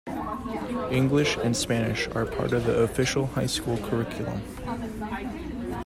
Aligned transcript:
English 0.89 1.37
and 1.37 1.55
Spanish 1.55 2.07
are 2.15 2.25
part 2.25 2.53
of 2.53 2.63
the 2.65 2.79
official 2.81 3.27
high 3.27 3.45
school 3.45 3.77
curriculum. 3.77 4.41